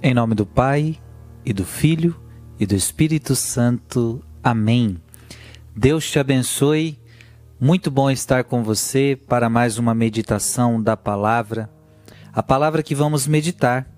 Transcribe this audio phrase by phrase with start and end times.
[0.00, 0.96] Em nome do Pai,
[1.44, 2.14] e do Filho,
[2.58, 4.24] e do Espírito Santo.
[4.40, 4.96] Amém.
[5.74, 6.96] Deus te abençoe.
[7.60, 11.68] Muito bom estar com você para mais uma meditação da palavra.
[12.32, 13.88] A palavra que vamos meditar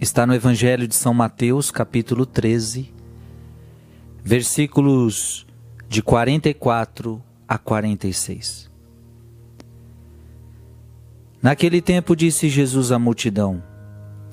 [0.00, 2.92] está no Evangelho de São Mateus, capítulo 13,
[4.24, 5.46] versículos
[5.88, 8.68] de 44 a 46.
[11.40, 13.69] Naquele tempo disse Jesus à multidão: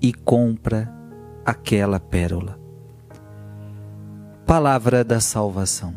[0.00, 0.92] e compra
[1.44, 2.58] aquela pérola.
[4.46, 5.94] Palavra da salvação.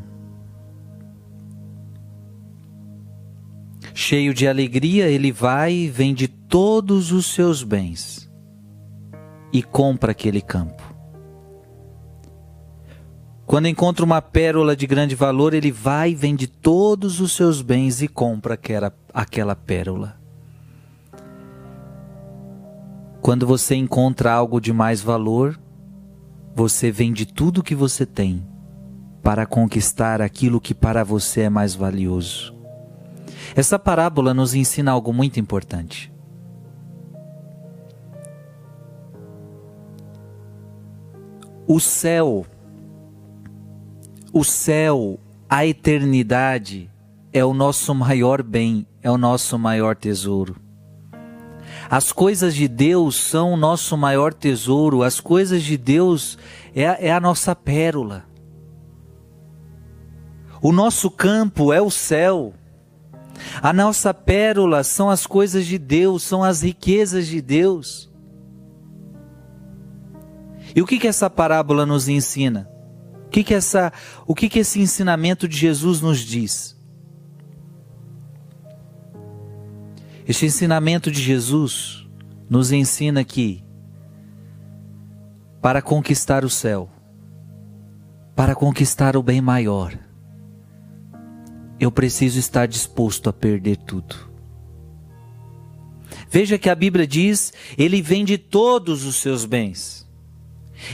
[3.94, 8.30] Cheio de alegria, ele vai e vende todos os seus bens
[9.54, 10.82] e compra aquele campo.
[13.46, 18.02] Quando encontra uma pérola de grande valor, ele vai e vende todos os seus bens
[18.02, 20.21] e compra aquela, aquela pérola.
[23.22, 25.60] Quando você encontra algo de mais valor,
[26.56, 28.44] você vende tudo o que você tem
[29.22, 32.56] para conquistar aquilo que para você é mais valioso.
[33.56, 36.12] Essa parábola nos ensina algo muito importante.
[41.68, 42.46] O céu,
[44.34, 46.90] o céu, a eternidade
[47.32, 50.61] é o nosso maior bem, é o nosso maior tesouro.
[51.92, 56.38] As coisas de Deus são o nosso maior tesouro, as coisas de Deus
[56.74, 58.24] é, é a nossa pérola.
[60.62, 62.54] O nosso campo é o céu.
[63.62, 68.10] A nossa pérola são as coisas de Deus, são as riquezas de Deus.
[70.74, 72.70] E o que que essa parábola nos ensina?
[73.26, 73.92] O que que essa,
[74.26, 76.81] o que que esse ensinamento de Jesus nos diz?
[80.28, 82.08] Este ensinamento de Jesus
[82.50, 83.64] nos ensina que
[85.62, 86.90] para conquistar o céu,
[88.36, 89.98] para conquistar o bem maior,
[91.80, 94.16] eu preciso estar disposto a perder tudo.
[96.30, 100.08] Veja que a Bíblia diz: ele vende todos os seus bens.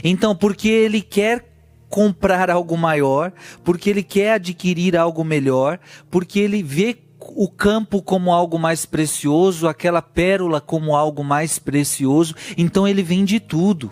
[0.02, 1.48] Então, porque ele quer
[1.88, 3.32] comprar algo maior,
[3.64, 5.78] porque ele quer adquirir algo melhor,
[6.10, 6.94] porque ele vê
[7.36, 13.40] o campo como algo mais precioso, aquela pérola como algo mais precioso, então ele vende
[13.40, 13.90] tudo.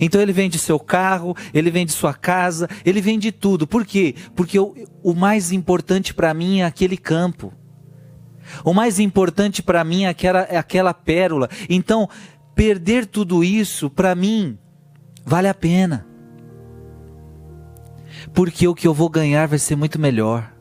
[0.00, 3.66] Então ele vende seu carro, ele vende sua casa, ele vende tudo.
[3.66, 4.14] Por quê?
[4.34, 7.52] Porque o, o mais importante para mim é aquele campo.
[8.64, 11.48] O mais importante para mim é aquela, é aquela pérola.
[11.68, 12.08] Então,
[12.54, 14.58] perder tudo isso, para mim,
[15.24, 16.06] vale a pena.
[18.34, 20.55] Porque o que eu vou ganhar vai ser muito melhor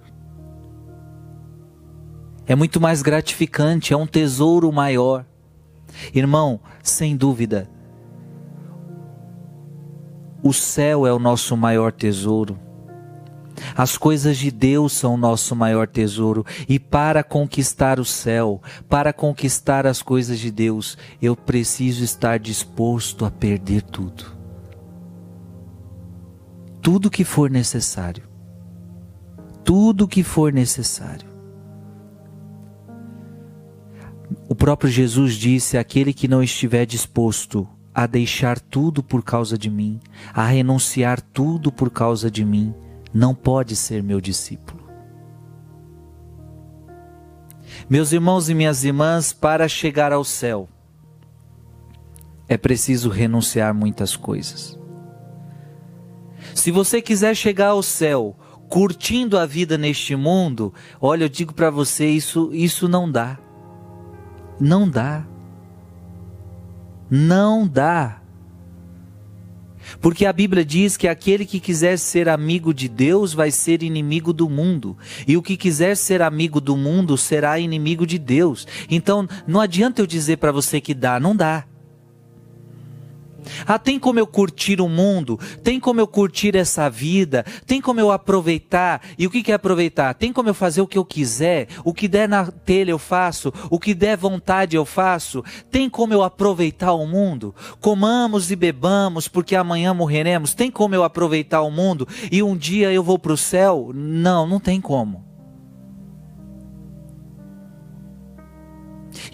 [2.47, 5.25] é muito mais gratificante, é um tesouro maior.
[6.13, 7.69] Irmão, sem dúvida,
[10.44, 12.59] o céu é o nosso maior tesouro.
[13.75, 16.45] As coisas de Deus são o nosso maior tesouro.
[16.67, 23.25] E para conquistar o céu, para conquistar as coisas de Deus, eu preciso estar disposto
[23.25, 24.35] a perder tudo.
[26.81, 28.23] Tudo que for necessário.
[29.63, 31.34] Tudo que for necessário.
[34.56, 39.70] O próprio Jesus disse: aquele que não estiver disposto a deixar tudo por causa de
[39.70, 40.00] mim,
[40.34, 42.74] a renunciar tudo por causa de mim,
[43.14, 44.82] não pode ser meu discípulo.
[47.90, 50.70] Meus irmãos e minhas irmãs, para chegar ao céu,
[52.48, 54.80] é preciso renunciar muitas coisas.
[56.54, 58.38] Se você quiser chegar ao céu
[58.69, 63.38] curtindo a vida neste mundo, olha, eu digo para você, isso, isso não dá.
[64.60, 65.25] Não dá.
[67.10, 68.22] Não dá.
[70.02, 74.34] Porque a Bíblia diz que aquele que quiser ser amigo de Deus vai ser inimigo
[74.34, 74.98] do mundo,
[75.28, 78.68] e o que quiser ser amigo do mundo será inimigo de Deus.
[78.90, 81.66] Então, não adianta eu dizer para você que dá, não dá.
[83.65, 85.39] Ah, tem como eu curtir o mundo?
[85.63, 87.45] Tem como eu curtir essa vida?
[87.65, 89.01] Tem como eu aproveitar?
[89.18, 90.13] E o que é aproveitar?
[90.13, 91.68] Tem como eu fazer o que eu quiser?
[91.83, 93.53] O que der na telha eu faço?
[93.69, 95.44] O que der vontade eu faço?
[95.71, 97.53] Tem como eu aproveitar o mundo?
[97.80, 100.53] Comamos e bebamos, porque amanhã morreremos.
[100.53, 103.91] Tem como eu aproveitar o mundo e um dia eu vou para o céu?
[103.94, 105.25] Não, não tem como.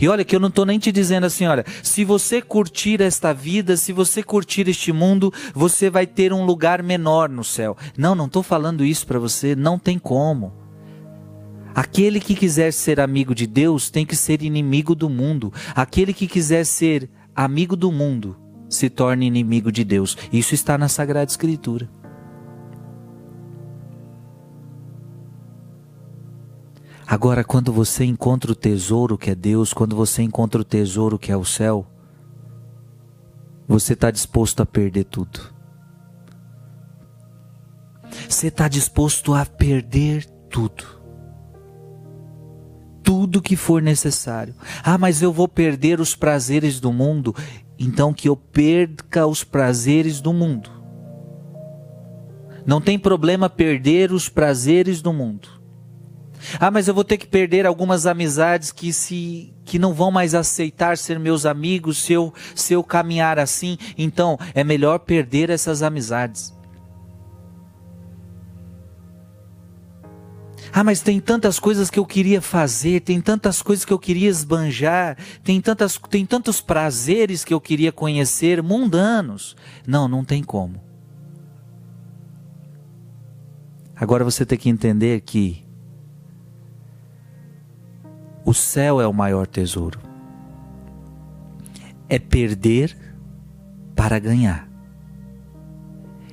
[0.02, 3.32] E olha que eu não estou nem te dizendo assim, olha, se você curtir esta
[3.32, 7.78] vida, se você curtir este mundo, você vai ter um lugar menor no céu.
[7.96, 10.54] Não, não estou falando isso para você, não tem como.
[11.76, 15.54] Aquele que quiser ser amigo de Deus tem que ser inimigo do mundo.
[15.76, 18.36] Aquele que quiser ser amigo do mundo
[18.68, 20.18] se torna inimigo de Deus.
[20.34, 22.01] Isso está na Sagrada Escritura.
[27.12, 31.30] Agora, quando você encontra o tesouro que é Deus, quando você encontra o tesouro que
[31.30, 31.86] é o céu,
[33.68, 35.54] você está disposto a perder tudo.
[38.30, 40.86] Você está disposto a perder tudo.
[43.04, 44.56] Tudo que for necessário.
[44.82, 47.36] Ah, mas eu vou perder os prazeres do mundo.
[47.78, 50.72] Então que eu perca os prazeres do mundo.
[52.66, 55.61] Não tem problema perder os prazeres do mundo.
[56.60, 60.34] Ah, mas eu vou ter que perder algumas amizades que se que não vão mais
[60.34, 63.78] aceitar ser meus amigos se eu se eu caminhar assim.
[63.98, 66.54] Então, é melhor perder essas amizades.
[70.74, 74.30] Ah, mas tem tantas coisas que eu queria fazer, tem tantas coisas que eu queria
[74.30, 79.56] esbanjar, tem, tantas, tem tantos prazeres que eu queria conhecer, mundanos.
[79.86, 80.82] Não, não tem como.
[83.94, 85.64] Agora você tem que entender que
[88.46, 90.00] o céu é o maior tesouro.
[92.10, 92.98] É perder
[93.96, 94.68] para ganhar.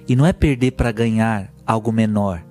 [0.08, 2.42] E não é perder para ganhar algo menor,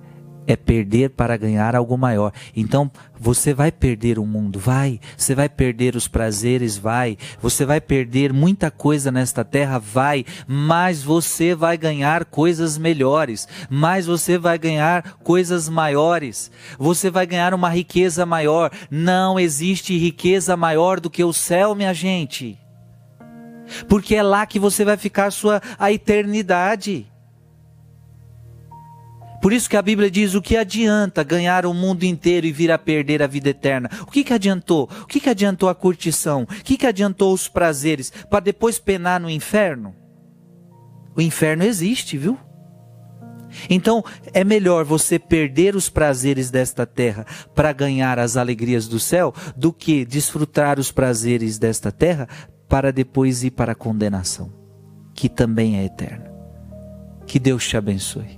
[0.48, 2.32] é perder para ganhar algo maior.
[2.56, 2.90] Então,
[3.20, 4.98] você vai perder o mundo, vai.
[5.14, 7.18] Você vai perder os prazeres, vai.
[7.42, 10.24] Você vai perder muita coisa nesta terra, vai.
[10.46, 13.46] Mas você vai ganhar coisas melhores.
[13.68, 16.50] Mas você vai ganhar coisas maiores.
[16.78, 18.70] Você vai ganhar uma riqueza maior.
[18.90, 22.58] Não existe riqueza maior do que o céu, minha gente.
[23.86, 27.06] Porque é lá que você vai ficar a sua a eternidade.
[29.40, 32.70] Por isso que a Bíblia diz: o que adianta ganhar o mundo inteiro e vir
[32.70, 33.88] a perder a vida eterna?
[34.02, 34.88] O que, que adiantou?
[35.02, 36.42] O que, que adiantou a curtição?
[36.42, 38.10] O que, que adiantou os prazeres?
[38.30, 39.94] Para depois penar no inferno?
[41.16, 42.38] O inferno existe, viu?
[43.68, 49.32] Então é melhor você perder os prazeres desta terra para ganhar as alegrias do céu
[49.56, 52.28] do que desfrutar os prazeres desta terra
[52.68, 54.52] para depois ir para a condenação,
[55.14, 56.30] que também é eterna.
[57.26, 58.37] Que Deus te abençoe.